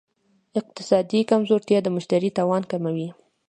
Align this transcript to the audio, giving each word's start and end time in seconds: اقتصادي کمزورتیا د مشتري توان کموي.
اقتصادي 0.59 1.19
کمزورتیا 1.31 1.79
د 1.83 1.87
مشتري 1.95 2.29
توان 2.37 2.63
کموي. 2.71 3.09